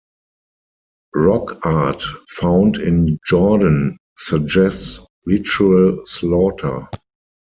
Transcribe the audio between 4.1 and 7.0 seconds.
suggests ritual slaughter.